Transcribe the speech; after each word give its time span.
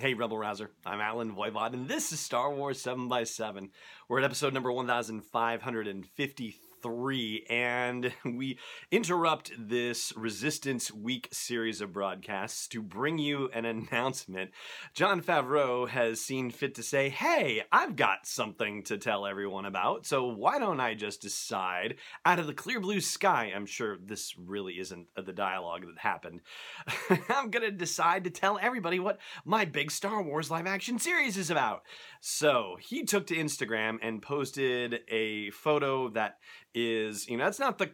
Hey, 0.00 0.14
Rebel 0.14 0.38
Rouser. 0.38 0.70
I'm 0.86 0.98
Allen 0.98 1.36
Voivod, 1.36 1.74
and 1.74 1.86
this 1.86 2.10
is 2.10 2.20
Star 2.20 2.50
Wars 2.50 2.82
7x7. 2.82 3.68
We're 4.08 4.20
at 4.20 4.24
episode 4.24 4.54
number 4.54 4.72
1553 4.72 6.69
three, 6.82 7.44
and 7.48 8.12
we 8.24 8.58
interrupt 8.90 9.52
this 9.58 10.12
Resistance 10.16 10.92
Week 10.92 11.28
series 11.32 11.80
of 11.80 11.92
broadcasts 11.92 12.66
to 12.68 12.82
bring 12.82 13.18
you 13.18 13.50
an 13.52 13.64
announcement. 13.64 14.50
Jon 14.94 15.22
Favreau 15.22 15.88
has 15.88 16.20
seen 16.20 16.50
fit 16.50 16.74
to 16.76 16.82
say, 16.82 17.08
Hey, 17.08 17.62
I've 17.70 17.96
got 17.96 18.26
something 18.26 18.82
to 18.84 18.98
tell 18.98 19.26
everyone 19.26 19.64
about, 19.64 20.06
so 20.06 20.26
why 20.26 20.58
don't 20.58 20.80
I 20.80 20.94
just 20.94 21.20
decide 21.20 21.96
out 22.24 22.38
of 22.38 22.46
the 22.46 22.54
clear 22.54 22.80
blue 22.80 23.00
sky? 23.00 23.52
I'm 23.54 23.66
sure 23.66 23.96
this 23.96 24.34
really 24.38 24.78
isn't 24.78 25.08
the 25.16 25.32
dialogue 25.32 25.86
that 25.86 25.98
happened. 25.98 26.40
I'm 27.28 27.50
gonna 27.50 27.70
decide 27.70 28.24
to 28.24 28.30
tell 28.30 28.58
everybody 28.60 28.98
what 28.98 29.18
my 29.44 29.64
big 29.64 29.90
Star 29.90 30.22
Wars 30.22 30.50
live 30.50 30.66
action 30.66 30.98
series 30.98 31.36
is 31.36 31.50
about. 31.50 31.82
So 32.20 32.76
he 32.80 33.04
took 33.04 33.26
to 33.28 33.36
Instagram 33.36 33.98
and 34.02 34.22
posted 34.22 35.00
a 35.08 35.50
photo 35.50 36.08
that 36.10 36.38
is, 36.74 37.28
you 37.28 37.36
know, 37.36 37.46
it's 37.46 37.58
not 37.58 37.78
the 37.78 37.90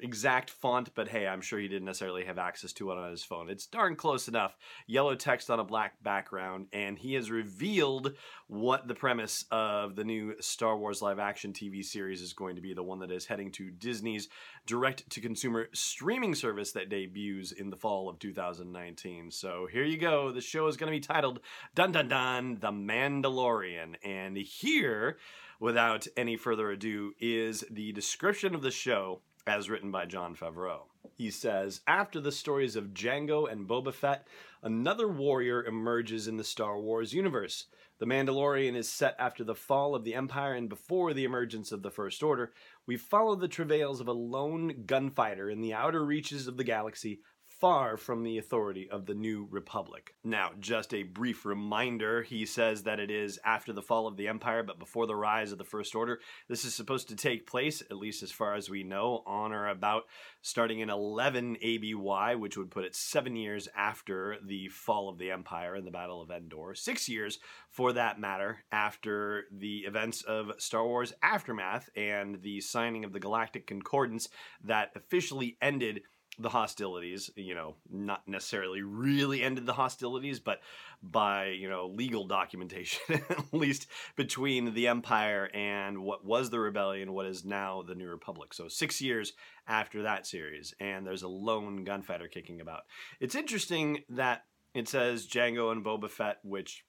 exact 0.00 0.50
font, 0.50 0.90
but 0.94 1.08
hey, 1.08 1.26
I'm 1.26 1.40
sure 1.40 1.58
he 1.58 1.68
didn't 1.68 1.86
necessarily 1.86 2.24
have 2.24 2.38
access 2.38 2.72
to 2.74 2.90
it 2.90 2.98
on 2.98 3.10
his 3.10 3.24
phone. 3.24 3.48
It's 3.48 3.66
darn 3.66 3.96
close 3.96 4.28
enough. 4.28 4.56
Yellow 4.86 5.14
text 5.14 5.50
on 5.50 5.60
a 5.60 5.64
black 5.64 6.02
background, 6.02 6.66
and 6.72 6.98
he 6.98 7.14
has 7.14 7.30
revealed 7.30 8.14
what 8.46 8.88
the 8.88 8.94
premise 8.94 9.44
of 9.50 9.96
the 9.96 10.04
new 10.04 10.34
Star 10.40 10.76
Wars 10.76 11.02
live 11.02 11.18
action 11.18 11.52
TV 11.52 11.84
series 11.84 12.22
is 12.22 12.32
going 12.32 12.56
to 12.56 12.62
be 12.62 12.74
the 12.74 12.82
one 12.82 12.98
that 13.00 13.10
is 13.10 13.26
heading 13.26 13.50
to 13.52 13.70
Disney's 13.70 14.28
direct 14.66 15.08
to 15.10 15.20
consumer 15.20 15.68
streaming 15.72 16.34
service 16.34 16.72
that 16.72 16.88
debuts 16.88 17.52
in 17.52 17.70
the 17.70 17.76
fall 17.76 18.08
of 18.08 18.18
2019. 18.18 19.30
So 19.30 19.66
here 19.70 19.84
you 19.84 19.98
go. 19.98 20.32
The 20.32 20.40
show 20.40 20.66
is 20.66 20.76
going 20.76 20.92
to 20.92 20.96
be 20.96 21.00
titled 21.00 21.40
Dun 21.74 21.92
Dun 21.92 22.08
Dun 22.08 22.58
The 22.60 22.70
Mandalorian. 22.70 23.96
And 24.04 24.36
here, 24.36 25.18
without 25.60 26.06
any 26.16 26.36
further 26.36 26.70
ado, 26.70 27.12
is 27.18 27.64
the 27.70 27.92
description 27.92 28.54
of 28.54 28.62
the 28.62 28.70
show 28.70 29.20
as 29.48 29.70
written 29.70 29.90
by 29.90 30.04
Jon 30.04 30.36
Favreau. 30.36 30.82
He 31.16 31.30
says, 31.30 31.80
After 31.86 32.20
the 32.20 32.30
stories 32.30 32.76
of 32.76 32.94
Jango 32.94 33.50
and 33.50 33.66
Boba 33.66 33.92
Fett, 33.92 34.28
another 34.62 35.08
warrior 35.08 35.64
emerges 35.64 36.28
in 36.28 36.36
the 36.36 36.44
Star 36.44 36.78
Wars 36.78 37.12
universe. 37.12 37.64
The 37.98 38.06
Mandalorian 38.06 38.76
is 38.76 38.88
set 38.88 39.16
after 39.18 39.42
the 39.42 39.54
fall 39.54 39.94
of 39.94 40.04
the 40.04 40.14
Empire 40.14 40.54
and 40.54 40.68
before 40.68 41.12
the 41.12 41.24
emergence 41.24 41.72
of 41.72 41.82
the 41.82 41.90
First 41.90 42.22
Order. 42.22 42.52
We 42.86 42.96
follow 42.96 43.34
the 43.34 43.48
travails 43.48 44.00
of 44.00 44.06
a 44.06 44.12
lone 44.12 44.84
gunfighter 44.86 45.50
in 45.50 45.60
the 45.60 45.74
outer 45.74 46.04
reaches 46.04 46.46
of 46.46 46.56
the 46.56 46.64
galaxy, 46.64 47.20
far 47.58 47.96
from 47.96 48.22
the 48.22 48.38
authority 48.38 48.88
of 48.88 49.06
the 49.06 49.14
New 49.14 49.48
Republic. 49.50 50.14
Now, 50.22 50.52
just 50.60 50.94
a 50.94 51.02
brief 51.02 51.44
reminder 51.44 52.22
he 52.22 52.46
says 52.46 52.84
that 52.84 53.00
it 53.00 53.10
is 53.10 53.38
after 53.44 53.72
the 53.72 53.82
fall 53.82 54.06
of 54.06 54.16
the 54.16 54.28
Empire, 54.28 54.62
but 54.62 54.78
before 54.78 55.06
the 55.06 55.16
rise 55.16 55.50
of 55.50 55.58
the 55.58 55.64
First 55.64 55.96
Order. 55.96 56.20
This 56.48 56.64
is 56.64 56.74
supposed 56.74 57.08
to 57.08 57.16
take 57.16 57.48
place, 57.48 57.82
at 57.82 57.96
least 57.96 58.22
as 58.22 58.30
far 58.30 58.54
as 58.54 58.70
we 58.70 58.84
know, 58.84 59.24
on 59.26 59.52
or 59.52 59.68
about 59.68 60.04
starting 60.40 60.78
in 60.78 60.88
11 60.88 61.56
ABY, 61.60 62.36
which 62.36 62.56
would 62.56 62.70
put 62.70 62.84
it 62.84 62.94
seven 62.94 63.34
years 63.34 63.68
after 63.76 64.36
the 64.46 64.68
fall 64.68 65.08
of 65.08 65.18
the 65.18 65.32
Empire 65.32 65.74
and 65.74 65.86
the 65.86 65.90
Battle 65.90 66.22
of 66.22 66.30
Endor. 66.30 66.74
Six 66.74 67.08
years, 67.08 67.40
for 67.70 67.92
that 67.92 68.20
matter, 68.20 68.58
after 68.70 69.44
the 69.50 69.78
events 69.78 70.22
of 70.22 70.52
Star 70.58 70.86
Wars 70.86 71.12
Aftermath 71.22 71.90
and 71.96 72.40
the 72.42 72.60
signing 72.60 73.04
of 73.04 73.12
the 73.12 73.20
Galactic 73.20 73.66
Concordance 73.66 74.28
that 74.62 74.92
officially 74.94 75.56
ended 75.60 76.02
the 76.38 76.48
hostilities, 76.48 77.30
you 77.36 77.54
know, 77.54 77.74
not 77.90 78.26
necessarily 78.28 78.82
really 78.82 79.42
ended 79.42 79.66
the 79.66 79.72
hostilities, 79.72 80.38
but 80.38 80.60
by, 81.02 81.46
you 81.46 81.68
know, 81.68 81.86
legal 81.86 82.24
documentation, 82.24 83.00
at 83.30 83.52
least 83.52 83.86
between 84.16 84.74
the 84.74 84.88
Empire 84.88 85.50
and 85.52 85.98
what 85.98 86.24
was 86.24 86.50
the 86.50 86.60
rebellion, 86.60 87.12
what 87.12 87.26
is 87.26 87.44
now 87.44 87.82
the 87.82 87.94
New 87.94 88.08
Republic. 88.08 88.54
So 88.54 88.68
six 88.68 89.00
years 89.00 89.32
after 89.66 90.02
that 90.02 90.26
series, 90.26 90.74
and 90.80 91.06
there's 91.06 91.22
a 91.22 91.28
lone 91.28 91.84
gunfighter 91.84 92.28
kicking 92.28 92.60
about. 92.60 92.82
It's 93.20 93.34
interesting 93.34 94.04
that 94.10 94.44
it 94.74 94.88
says 94.88 95.26
Jango 95.26 95.72
and 95.72 95.84
Boba 95.84 96.08
Fett, 96.08 96.38
which 96.42 96.84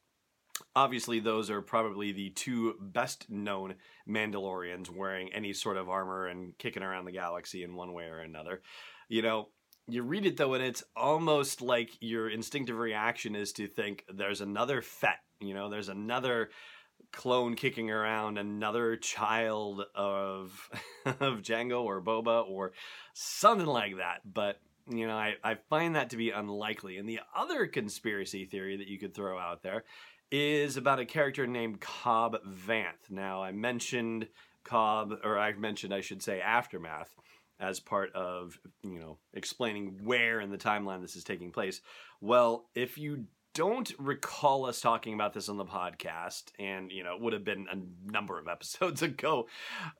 obviously 0.75 1.19
those 1.19 1.49
are 1.49 1.61
probably 1.61 2.11
the 2.11 2.29
two 2.31 2.75
best 2.79 3.29
known 3.29 3.75
Mandalorians 4.07 4.89
wearing 4.89 5.33
any 5.33 5.53
sort 5.53 5.77
of 5.77 5.89
armor 5.89 6.27
and 6.27 6.57
kicking 6.57 6.83
around 6.83 7.05
the 7.05 7.11
galaxy 7.11 7.63
in 7.63 7.75
one 7.75 7.93
way 7.93 8.05
or 8.05 8.19
another 8.19 8.61
you 9.09 9.23
know, 9.23 9.49
you 9.87 10.03
read 10.03 10.25
it 10.25 10.37
though, 10.37 10.53
and 10.53 10.63
it's 10.63 10.83
almost 10.95 11.61
like 11.61 11.89
your 11.99 12.29
instinctive 12.29 12.77
reaction 12.77 13.35
is 13.35 13.51
to 13.53 13.67
think 13.67 14.05
there's 14.07 14.39
another 14.39 14.81
Fett, 14.81 15.19
you 15.41 15.53
know, 15.53 15.69
there's 15.69 15.89
another 15.89 16.51
clone 17.11 17.55
kicking 17.55 17.89
around, 17.89 18.37
another 18.37 18.95
child 18.95 19.83
of 19.95 20.69
of 21.05 21.41
Jango 21.41 21.83
or 21.83 22.01
Boba 22.01 22.47
or 22.47 22.71
something 23.13 23.67
like 23.67 23.97
that. 23.97 24.21
But 24.31 24.61
you 24.87 25.07
know, 25.07 25.15
I, 25.15 25.35
I 25.43 25.55
find 25.69 25.95
that 25.95 26.11
to 26.11 26.17
be 26.17 26.31
unlikely. 26.31 26.97
And 26.97 27.07
the 27.07 27.19
other 27.35 27.67
conspiracy 27.67 28.45
theory 28.45 28.77
that 28.77 28.87
you 28.87 28.97
could 28.97 29.13
throw 29.13 29.37
out 29.37 29.61
there 29.61 29.83
is 30.31 30.77
about 30.77 30.99
a 30.99 31.05
character 31.05 31.47
named 31.47 31.81
Cobb 31.81 32.37
Vanth. 32.47 33.09
Now, 33.09 33.41
I 33.43 33.51
mentioned 33.51 34.27
Cobb, 34.63 35.13
or 35.23 35.37
I 35.37 35.53
mentioned, 35.53 35.93
I 35.93 36.01
should 36.01 36.21
say, 36.21 36.41
Aftermath 36.41 37.15
as 37.59 37.79
part 37.79 38.13
of 38.13 38.57
you 38.83 38.99
know 38.99 39.17
explaining 39.33 39.99
where 40.03 40.39
in 40.39 40.49
the 40.49 40.57
timeline 40.57 41.01
this 41.01 41.15
is 41.15 41.23
taking 41.23 41.51
place. 41.51 41.81
Well, 42.21 42.69
if 42.75 42.97
you 42.97 43.25
don't 43.59 43.91
recall 43.99 44.65
us 44.65 44.79
talking 44.79 45.13
about 45.13 45.33
this 45.33 45.49
on 45.49 45.57
the 45.57 45.65
podcast, 45.65 46.43
and 46.57 46.93
you 46.93 47.03
know 47.03 47.15
it 47.15 47.21
would 47.21 47.33
have 47.33 47.43
been 47.43 47.67
a 47.69 48.09
number 48.09 48.39
of 48.39 48.47
episodes 48.51 49.01
ago. 49.01 49.47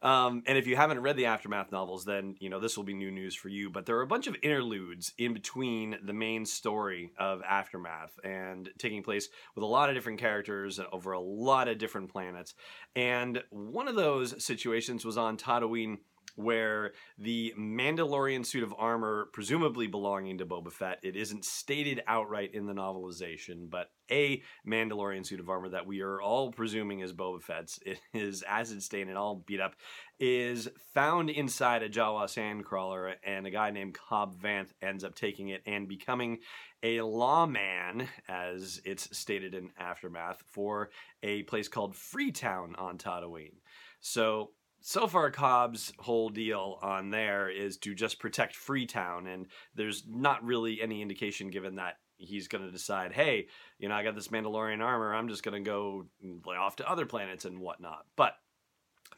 Um, 0.02 0.44
and 0.48 0.58
if 0.58 0.66
you 0.66 0.78
haven't 0.78 1.02
read 1.02 1.18
the 1.18 1.26
aftermath 1.26 1.70
novels, 1.70 2.06
then 2.06 2.38
you 2.40 2.50
know 2.50 2.62
this 2.62 2.78
will 2.78 2.86
be 2.86 2.94
new 2.94 3.12
news 3.12 3.36
for 3.36 3.50
you. 3.50 3.70
But 3.70 3.86
there 3.86 3.98
are 3.98 4.02
a 4.02 4.08
bunch 4.08 4.28
of 4.28 4.38
interludes 4.42 5.12
in 5.18 5.34
between 5.34 5.98
the 6.02 6.14
main 6.14 6.46
story 6.46 7.12
of 7.20 7.42
aftermath 7.42 8.18
and 8.24 8.70
taking 8.78 9.04
place 9.04 9.28
with 9.56 9.64
a 9.64 9.68
lot 9.68 9.90
of 9.90 9.96
different 9.96 10.20
characters 10.20 10.80
over 10.94 11.12
a 11.12 11.20
lot 11.20 11.68
of 11.68 11.78
different 11.80 12.10
planets. 12.10 12.54
And 12.96 13.44
one 13.50 13.90
of 13.90 13.96
those 13.96 14.42
situations 14.42 15.04
was 15.04 15.18
on 15.18 15.36
Tatooine 15.36 15.98
where 16.36 16.94
the 17.18 17.54
Mandalorian 17.58 18.46
suit 18.46 18.64
of 18.64 18.74
armor, 18.78 19.30
presumably 19.34 19.88
belonging 19.88 20.38
to 20.38 20.46
Boba 20.46 20.72
Fett, 20.72 21.00
it 21.04 21.16
isn't 21.16 21.46
stated 21.46 22.02
outright 22.08 22.54
in 22.54 22.66
the 22.66 22.74
novelization, 22.74 23.70
but 23.70 23.92
a 24.12 24.42
Mandalorian 24.68 25.26
suit 25.26 25.40
of 25.40 25.50
armor 25.50 25.70
that 25.70 25.86
we 25.86 26.02
are 26.02 26.22
all 26.22 26.52
presuming 26.52 27.00
is 27.00 27.14
Boba 27.14 27.42
Fett's, 27.42 27.80
it 27.86 28.00
is 28.14 28.44
acid 28.44 28.82
stained 28.84 29.10
and 29.10 29.18
all 29.18 29.44
beat 29.46 29.60
up, 29.60 29.76
is 30.20 30.68
found 30.94 31.30
inside 31.30 31.84
a 31.84 31.90
Jawa 31.90 32.26
sandcrawler, 32.26 33.16
and 33.24 33.46
a 33.48 33.52
guy 33.52 33.72
named 33.72 33.94
Cobb 33.94 34.40
Vanth 34.42 34.70
ends 34.82 35.04
up 35.04 35.16
taking 35.16 35.50
it 35.50 35.62
and 35.66 35.88
becoming 35.88 36.40
a 36.84 37.02
lawman, 37.02 38.08
as 38.28 38.82
it's 38.86 39.18
stated 39.18 39.54
in 39.54 39.72
Aftermath, 39.78 40.44
for 40.52 40.90
a 41.24 41.44
place 41.44 41.68
called 41.68 41.96
Freetown 41.96 42.76
on 42.78 42.98
Tatooine. 42.98 43.56
So 44.00 44.52
so 44.82 45.08
far 45.08 45.30
cobb's 45.32 45.94
whole 46.00 46.30
deal 46.30 46.78
on 46.82 47.10
there 47.10 47.50
is 47.50 47.78
to 47.78 47.94
just 47.94 48.20
protect 48.20 48.56
freetown 48.56 49.28
and 49.28 49.48
there's 49.76 50.04
not 50.08 50.44
really 50.44 50.82
any 50.82 51.02
indication 51.02 51.50
given 51.50 51.76
that 51.76 51.98
he's 52.18 52.48
going 52.48 52.64
to 52.64 52.72
decide 52.72 53.12
hey 53.14 53.48
you 53.78 53.88
know 53.88 53.96
i 53.96 54.04
got 54.04 54.16
this 54.16 54.30
mandalorian 54.30 54.84
armor 54.84 55.14
i'm 55.14 55.30
just 55.30 55.44
going 55.44 55.64
to 55.64 55.70
go 55.70 56.06
mm, 56.26 56.40
off 56.48 56.76
to 56.76 56.90
other 56.90 57.06
planets 57.06 57.46
and 57.46 57.60
whatnot. 57.60 58.06
But 58.16 58.36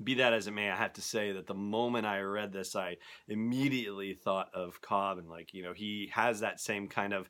be 0.01 0.15
that 0.15 0.33
as 0.33 0.47
it 0.47 0.51
may 0.51 0.69
i 0.69 0.75
have 0.75 0.93
to 0.93 1.01
say 1.01 1.33
that 1.33 1.47
the 1.47 1.53
moment 1.53 2.07
i 2.07 2.19
read 2.21 2.51
this 2.51 2.75
i 2.75 2.95
immediately 3.27 4.13
thought 4.13 4.49
of 4.53 4.81
cobb 4.81 5.17
and 5.17 5.29
like 5.29 5.53
you 5.53 5.61
know 5.61 5.73
he 5.73 6.09
has 6.13 6.39
that 6.39 6.59
same 6.59 6.87
kind 6.87 7.13
of 7.13 7.29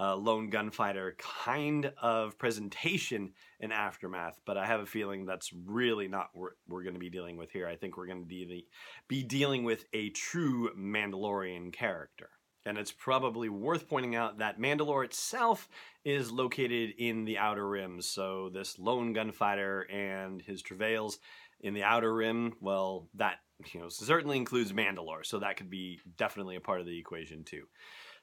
uh, 0.00 0.16
lone 0.16 0.48
gunfighter 0.48 1.14
kind 1.18 1.92
of 2.00 2.38
presentation 2.38 3.32
in 3.60 3.70
Aftermath, 3.70 4.40
but 4.46 4.56
I 4.56 4.64
have 4.64 4.80
a 4.80 4.86
feeling 4.86 5.26
that's 5.26 5.52
really 5.52 6.08
not 6.08 6.30
what 6.32 6.52
we're 6.66 6.82
going 6.82 6.94
to 6.94 7.00
be 7.00 7.10
dealing 7.10 7.36
with 7.36 7.50
here. 7.50 7.68
I 7.68 7.76
think 7.76 7.96
we're 7.96 8.06
going 8.06 8.22
to 8.22 8.26
be, 8.26 8.66
be 9.08 9.22
dealing 9.22 9.62
with 9.64 9.84
a 9.92 10.08
true 10.10 10.70
Mandalorian 10.74 11.72
character. 11.72 12.30
And 12.64 12.78
it's 12.78 12.92
probably 12.92 13.48
worth 13.48 13.88
pointing 13.88 14.16
out 14.16 14.38
that 14.38 14.58
Mandalore 14.58 15.04
itself 15.04 15.68
is 16.04 16.30
located 16.30 16.94
in 16.98 17.24
the 17.24 17.38
Outer 17.38 17.66
Rim. 17.68 18.02
So, 18.02 18.50
this 18.52 18.78
lone 18.78 19.12
gunfighter 19.12 19.86
and 19.90 20.42
his 20.42 20.60
travails 20.60 21.18
in 21.60 21.72
the 21.72 21.84
Outer 21.84 22.14
Rim, 22.14 22.52
well, 22.60 23.08
that 23.14 23.36
you 23.72 23.80
know 23.80 23.88
certainly 23.88 24.36
includes 24.36 24.74
Mandalore. 24.74 25.24
So, 25.24 25.38
that 25.38 25.56
could 25.56 25.70
be 25.70 26.00
definitely 26.18 26.56
a 26.56 26.60
part 26.60 26.80
of 26.80 26.86
the 26.86 26.98
equation, 26.98 27.44
too. 27.44 27.64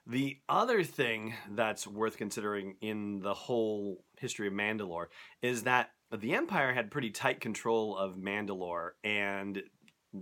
The 0.09 0.37
other 0.47 0.83
thing 0.83 1.33
that's 1.51 1.85
worth 1.85 2.15
considering 2.15 2.75
in 2.79 3.19
the 3.19 3.33
whole 3.33 4.05
history 4.17 4.47
of 4.47 4.53
Mandalore 4.53 5.07
is 5.41 5.63
that 5.63 5.89
the 6.17 6.33
Empire 6.33 6.73
had 6.73 6.91
pretty 6.91 7.09
tight 7.09 7.41
control 7.41 7.97
of 7.97 8.15
Mandalore, 8.15 8.91
and 9.03 9.61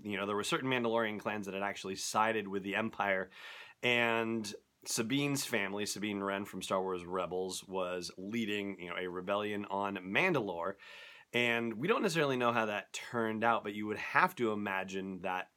you 0.03 0.17
know 0.17 0.25
there 0.25 0.35
were 0.35 0.43
certain 0.43 0.71
Mandalorian 0.71 1.19
clans 1.19 1.45
that 1.45 1.53
had 1.53 1.61
actually 1.61 1.97
sided 1.97 2.47
with 2.47 2.63
the 2.63 2.75
Empire, 2.75 3.29
and 3.83 4.51
Sabine's 4.87 5.45
family, 5.45 5.85
Sabine 5.85 6.23
Wren 6.23 6.45
from 6.45 6.63
Star 6.63 6.81
Wars 6.81 7.05
Rebels, 7.05 7.63
was 7.67 8.09
leading 8.17 8.77
you 8.79 8.89
know 8.89 8.95
a 8.99 9.07
rebellion 9.07 9.65
on 9.69 9.97
Mandalore, 9.97 10.73
and 11.31 11.75
we 11.75 11.87
don't 11.87 12.01
necessarily 12.01 12.37
know 12.37 12.51
how 12.51 12.65
that 12.65 12.91
turned 12.91 13.43
out, 13.43 13.63
but 13.63 13.75
you 13.75 13.85
would 13.85 13.97
have 13.97 14.35
to 14.37 14.51
imagine 14.51 15.19
that 15.21 15.49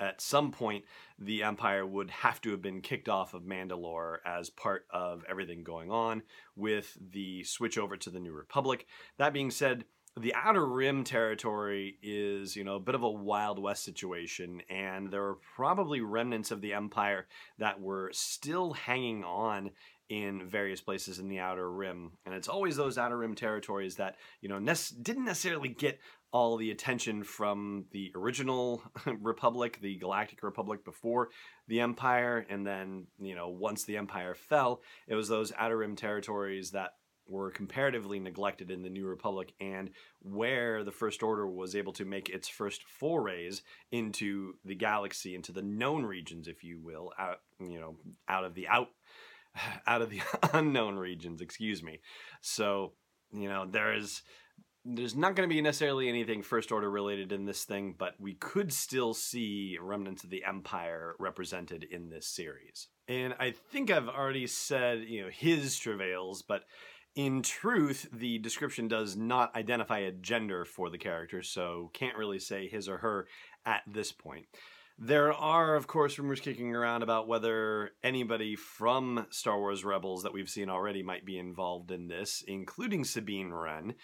at 0.00 0.20
some 0.20 0.50
point 0.50 0.84
the 1.18 1.42
Empire 1.42 1.86
would 1.86 2.10
have 2.10 2.40
to 2.42 2.50
have 2.50 2.62
been 2.62 2.80
kicked 2.80 3.08
off 3.08 3.34
of 3.34 3.42
Mandalore 3.42 4.18
as 4.24 4.50
part 4.50 4.86
of 4.90 5.24
everything 5.28 5.64
going 5.64 5.90
on 5.90 6.22
with 6.54 6.96
the 7.12 7.44
switch 7.44 7.78
over 7.78 7.96
to 7.96 8.10
the 8.10 8.20
New 8.20 8.32
Republic. 8.32 8.86
That 9.18 9.32
being 9.32 9.50
said, 9.50 9.84
the 10.18 10.34
Outer 10.34 10.66
Rim 10.66 11.04
territory 11.04 11.98
is, 12.02 12.56
you 12.56 12.64
know, 12.64 12.76
a 12.76 12.80
bit 12.80 12.94
of 12.94 13.02
a 13.02 13.10
Wild 13.10 13.58
West 13.58 13.84
situation, 13.84 14.62
and 14.70 15.10
there 15.10 15.24
are 15.24 15.38
probably 15.54 16.00
remnants 16.00 16.50
of 16.50 16.62
the 16.62 16.72
Empire 16.72 17.26
that 17.58 17.80
were 17.80 18.10
still 18.14 18.72
hanging 18.72 19.24
on 19.24 19.72
in 20.08 20.48
various 20.48 20.80
places 20.80 21.18
in 21.18 21.28
the 21.28 21.40
Outer 21.40 21.70
Rim. 21.70 22.12
And 22.24 22.34
it's 22.34 22.48
always 22.48 22.76
those 22.76 22.96
Outer 22.96 23.18
Rim 23.18 23.34
territories 23.34 23.96
that, 23.96 24.16
you 24.40 24.48
know, 24.48 24.58
ne- 24.58 25.02
didn't 25.02 25.24
necessarily 25.24 25.68
get 25.68 25.98
all 26.36 26.58
the 26.58 26.70
attention 26.70 27.24
from 27.24 27.86
the 27.92 28.12
original 28.14 28.82
republic, 29.22 29.78
the 29.80 29.96
Galactic 29.96 30.42
Republic 30.42 30.84
before 30.84 31.30
the 31.66 31.80
Empire, 31.80 32.44
and 32.50 32.66
then, 32.66 33.06
you 33.18 33.34
know, 33.34 33.48
once 33.48 33.84
the 33.84 33.96
Empire 33.96 34.34
fell, 34.34 34.82
it 35.08 35.14
was 35.14 35.28
those 35.28 35.50
Outer 35.56 35.78
Rim 35.78 35.96
territories 35.96 36.72
that 36.72 36.90
were 37.26 37.50
comparatively 37.50 38.20
neglected 38.20 38.70
in 38.70 38.82
the 38.82 38.90
New 38.90 39.06
Republic 39.06 39.54
and 39.62 39.88
where 40.20 40.84
the 40.84 40.92
First 40.92 41.22
Order 41.22 41.46
was 41.46 41.74
able 41.74 41.94
to 41.94 42.04
make 42.04 42.28
its 42.28 42.48
first 42.50 42.82
forays 42.82 43.62
into 43.90 44.56
the 44.62 44.74
galaxy, 44.74 45.34
into 45.34 45.52
the 45.52 45.62
known 45.62 46.04
regions, 46.04 46.48
if 46.48 46.62
you 46.62 46.78
will, 46.78 47.12
out 47.18 47.38
you 47.58 47.80
know, 47.80 47.96
out 48.28 48.44
of 48.44 48.54
the 48.54 48.68
out 48.68 48.88
out 49.86 50.02
of 50.02 50.10
the 50.10 50.20
unknown 50.52 50.96
regions, 50.96 51.40
excuse 51.40 51.82
me. 51.82 52.00
So, 52.42 52.92
you 53.32 53.48
know, 53.48 53.64
there 53.64 53.94
is 53.94 54.20
there's 54.88 55.16
not 55.16 55.34
going 55.34 55.48
to 55.48 55.52
be 55.54 55.60
necessarily 55.60 56.08
anything 56.08 56.42
first 56.42 56.70
order 56.70 56.88
related 56.88 57.32
in 57.32 57.44
this 57.44 57.64
thing, 57.64 57.94
but 57.98 58.14
we 58.20 58.34
could 58.34 58.72
still 58.72 59.14
see 59.14 59.76
remnants 59.80 60.22
of 60.22 60.30
the 60.30 60.44
empire 60.44 61.16
represented 61.18 61.84
in 61.84 62.08
this 62.08 62.26
series. 62.26 62.88
And 63.08 63.34
I 63.40 63.50
think 63.50 63.90
I've 63.90 64.08
already 64.08 64.46
said, 64.46 65.04
you 65.08 65.22
know, 65.22 65.30
his 65.30 65.76
travails, 65.78 66.42
but 66.42 66.62
in 67.16 67.42
truth, 67.42 68.08
the 68.12 68.38
description 68.38 68.86
does 68.86 69.16
not 69.16 69.56
identify 69.56 70.00
a 70.00 70.12
gender 70.12 70.64
for 70.64 70.88
the 70.88 70.98
character, 70.98 71.42
so 71.42 71.90
can't 71.92 72.16
really 72.16 72.38
say 72.38 72.68
his 72.68 72.88
or 72.88 72.98
her 72.98 73.26
at 73.64 73.82
this 73.86 74.12
point. 74.12 74.46
There 74.98 75.32
are, 75.32 75.76
of 75.76 75.86
course, 75.86 76.18
rumors 76.18 76.40
kicking 76.40 76.74
around 76.74 77.02
about 77.02 77.28
whether 77.28 77.90
anybody 78.02 78.56
from 78.56 79.26
Star 79.28 79.58
Wars 79.58 79.84
Rebels 79.84 80.22
that 80.22 80.32
we've 80.32 80.48
seen 80.48 80.70
already 80.70 81.02
might 81.02 81.26
be 81.26 81.38
involved 81.38 81.90
in 81.90 82.08
this, 82.08 82.42
including 82.46 83.04
Sabine 83.04 83.52
Wren. 83.52 83.94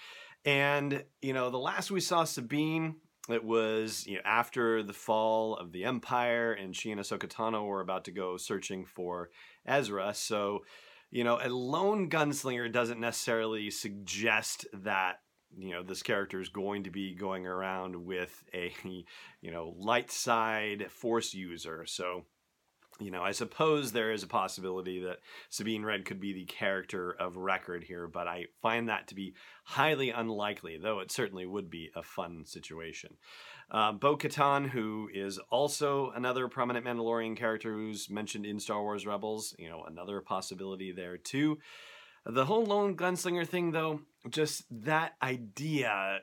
And, 0.44 1.04
you 1.20 1.32
know, 1.32 1.50
the 1.50 1.58
last 1.58 1.90
we 1.90 2.00
saw 2.00 2.24
Sabine, 2.24 2.96
it 3.28 3.44
was 3.44 4.06
you 4.06 4.16
know, 4.16 4.22
after 4.24 4.82
the 4.82 4.92
fall 4.92 5.56
of 5.56 5.72
the 5.72 5.84
Empire, 5.84 6.52
and 6.52 6.74
she 6.74 6.90
and 6.90 7.00
Ahsoka 7.00 7.28
Tano 7.28 7.64
were 7.64 7.80
about 7.80 8.04
to 8.06 8.10
go 8.10 8.36
searching 8.36 8.84
for 8.84 9.30
Ezra. 9.64 10.12
So, 10.14 10.64
you 11.10 11.22
know, 11.22 11.38
a 11.40 11.48
lone 11.48 12.10
gunslinger 12.10 12.72
doesn't 12.72 12.98
necessarily 12.98 13.70
suggest 13.70 14.66
that 14.72 15.20
you 15.56 15.70
know 15.70 15.82
this 15.82 16.02
character 16.02 16.40
is 16.40 16.48
going 16.48 16.84
to 16.84 16.90
be 16.90 17.14
going 17.14 17.46
around 17.46 17.94
with 17.94 18.42
a 18.54 18.72
you 19.40 19.50
know 19.50 19.74
light 19.78 20.10
side 20.10 20.90
force 20.90 21.34
user 21.34 21.84
so 21.86 22.24
you 23.00 23.10
know 23.10 23.22
i 23.22 23.32
suppose 23.32 23.92
there 23.92 24.12
is 24.12 24.22
a 24.22 24.28
possibility 24.28 25.00
that 25.00 25.18
sabine 25.50 25.84
Wren 25.84 26.02
could 26.02 26.20
be 26.20 26.32
the 26.32 26.44
character 26.44 27.12
of 27.12 27.36
record 27.36 27.84
here 27.84 28.06
but 28.06 28.26
i 28.28 28.46
find 28.60 28.88
that 28.88 29.08
to 29.08 29.14
be 29.14 29.34
highly 29.64 30.10
unlikely 30.10 30.78
though 30.80 31.00
it 31.00 31.10
certainly 31.10 31.46
would 31.46 31.70
be 31.70 31.90
a 31.94 32.02
fun 32.02 32.44
situation. 32.44 33.16
Uh, 33.70 33.92
bo 33.92 34.16
katan 34.16 34.68
who 34.68 35.08
is 35.14 35.38
also 35.50 36.10
another 36.14 36.48
prominent 36.48 36.84
mandalorian 36.84 37.36
character 37.36 37.72
who's 37.72 38.10
mentioned 38.10 38.44
in 38.44 38.60
star 38.60 38.82
wars 38.82 39.06
rebels 39.06 39.54
you 39.58 39.68
know 39.68 39.84
another 39.84 40.20
possibility 40.20 40.92
there 40.92 41.16
too. 41.16 41.58
The 42.24 42.44
whole 42.44 42.64
lone 42.64 42.96
gunslinger 42.96 43.46
thing, 43.46 43.72
though, 43.72 44.00
just 44.30 44.64
that 44.84 45.14
idea 45.20 46.20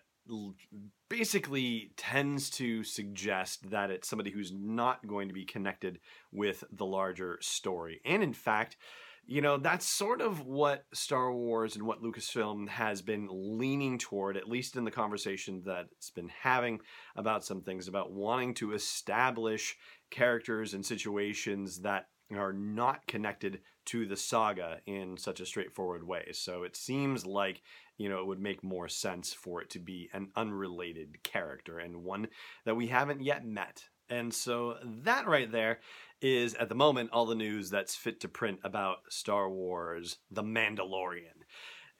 basically 1.09 1.91
tends 1.97 2.49
to 2.51 2.83
suggest 2.83 3.69
that 3.71 3.91
it's 3.91 4.07
somebody 4.07 4.31
who's 4.31 4.51
not 4.53 5.05
going 5.07 5.27
to 5.27 5.33
be 5.33 5.45
connected 5.45 5.99
with 6.31 6.63
the 6.71 6.85
larger 6.85 7.39
story. 7.41 8.01
And 8.05 8.21
in 8.21 8.33
fact, 8.33 8.77
you 9.25 9.41
know, 9.41 9.57
that's 9.57 9.85
sort 9.85 10.21
of 10.21 10.45
what 10.45 10.85
Star 10.91 11.31
Wars 11.31 11.75
and 11.75 11.85
what 11.85 12.01
Lucasfilm 12.01 12.67
has 12.67 13.01
been 13.01 13.27
leaning 13.29 13.99
toward, 13.99 14.37
at 14.37 14.49
least 14.49 14.75
in 14.75 14.85
the 14.85 14.91
conversation 14.91 15.61
that 15.65 15.85
it's 15.91 16.09
been 16.09 16.29
having 16.29 16.79
about 17.15 17.45
some 17.45 17.61
things, 17.61 17.87
about 17.87 18.11
wanting 18.11 18.55
to 18.55 18.73
establish 18.73 19.77
characters 20.09 20.73
and 20.73 20.83
situations 20.83 21.81
that 21.81 22.07
are 22.35 22.53
not 22.53 23.05
connected 23.07 23.61
to 23.89 24.05
the 24.05 24.17
saga 24.17 24.79
in 24.85 25.17
such 25.17 25.39
a 25.39 25.45
straightforward 25.45 26.07
way. 26.07 26.29
So 26.33 26.63
it 26.63 26.75
seems 26.75 27.25
like, 27.25 27.61
you 27.97 28.09
know, 28.09 28.19
it 28.19 28.27
would 28.27 28.39
make 28.39 28.63
more 28.63 28.87
sense 28.87 29.33
for 29.33 29.61
it 29.61 29.69
to 29.71 29.79
be 29.79 30.09
an 30.13 30.29
unrelated 30.35 31.23
character 31.23 31.79
and 31.79 32.03
one 32.03 32.27
that 32.65 32.75
we 32.75 32.87
haven't 32.87 33.23
yet 33.23 33.45
met. 33.45 33.83
And 34.09 34.33
so 34.33 34.77
that 35.03 35.27
right 35.27 35.51
there 35.51 35.79
is 36.21 36.53
at 36.55 36.69
the 36.69 36.75
moment 36.75 37.11
all 37.13 37.25
the 37.25 37.35
news 37.35 37.69
that's 37.69 37.95
fit 37.95 38.19
to 38.21 38.27
print 38.27 38.59
about 38.63 38.97
Star 39.09 39.49
Wars 39.49 40.17
The 40.31 40.43
Mandalorian. 40.43 41.45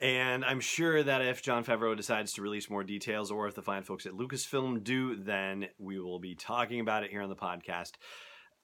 And 0.01 0.45
I'm 0.45 0.61
sure 0.61 1.03
that 1.03 1.21
if 1.21 1.41
Jon 1.41 1.65
Favreau 1.65 1.95
decides 1.95 2.33
to 2.33 2.41
release 2.41 2.69
more 2.69 2.83
details 2.83 3.31
or 3.31 3.47
if 3.47 3.55
the 3.55 3.61
fine 3.61 3.83
folks 3.83 4.05
at 4.05 4.13
Lucasfilm 4.13 4.83
do, 4.83 5.15
then 5.15 5.67
we 5.77 5.99
will 5.99 6.19
be 6.19 6.35
talking 6.35 6.79
about 6.79 7.03
it 7.03 7.11
here 7.11 7.21
on 7.21 7.29
the 7.29 7.35
podcast. 7.35 7.91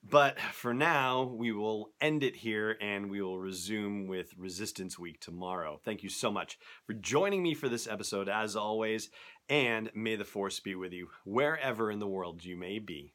But 0.07 0.39
for 0.39 0.71
now, 0.71 1.23
we 1.23 1.51
will 1.51 1.89
end 1.99 2.23
it 2.23 2.35
here 2.35 2.77
and 2.79 3.09
we 3.09 3.23
will 3.23 3.39
resume 3.39 4.05
with 4.05 4.37
Resistance 4.37 4.99
Week 4.99 5.19
tomorrow. 5.19 5.79
Thank 5.83 6.03
you 6.03 6.09
so 6.09 6.31
much 6.31 6.59
for 6.85 6.93
joining 6.93 7.41
me 7.41 7.55
for 7.55 7.69
this 7.69 7.87
episode, 7.87 8.29
as 8.29 8.55
always, 8.55 9.09
and 9.49 9.89
may 9.95 10.15
the 10.15 10.23
Force 10.23 10.59
be 10.59 10.75
with 10.75 10.93
you 10.93 11.09
wherever 11.23 11.89
in 11.89 11.97
the 11.97 12.07
world 12.07 12.45
you 12.45 12.55
may 12.55 12.77
be 12.77 13.14